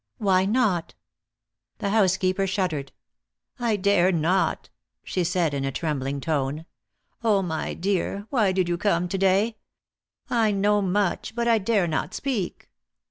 "Why 0.17 0.45
not?" 0.45 0.95
The 1.77 1.91
housekeeper 1.91 2.47
shuddered. 2.47 2.91
"I 3.59 3.75
dare 3.75 4.11
not," 4.11 4.71
she 5.03 5.23
said 5.23 5.53
in 5.53 5.63
a 5.63 5.71
trembling 5.71 6.19
tone. 6.21 6.65
"Oh, 7.23 7.43
my 7.43 7.75
dear, 7.75 8.25
why 8.31 8.51
did 8.51 8.67
you 8.67 8.79
come 8.79 9.07
to 9.09 9.17
day? 9.19 9.57
I 10.27 10.49
know 10.53 10.81
much, 10.81 11.35
but 11.35 11.47
I 11.47 11.59
dare 11.59 11.85
not 11.85 12.15
speak." 12.15 12.67